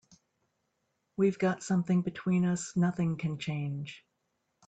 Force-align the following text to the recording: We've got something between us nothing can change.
We've 1.15 1.37
got 1.37 1.61
something 1.61 2.01
between 2.01 2.43
us 2.43 2.75
nothing 2.75 3.17
can 3.17 3.37
change. 3.37 4.03